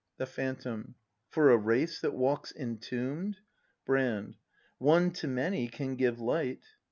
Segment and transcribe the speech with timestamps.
[0.17, 0.95] The Phantom.
[1.29, 3.37] For a race that walks entomb 'd!
[3.85, 4.35] Brand.
[4.79, 6.63] One to many can give light.